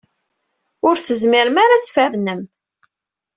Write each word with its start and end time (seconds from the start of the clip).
Ur 0.87 0.95
tezmirem 0.97 1.57
ara 1.63 1.73
ad 1.77 1.81
tfernem. 1.85 2.41